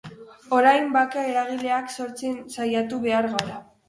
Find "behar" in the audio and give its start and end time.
3.05-3.29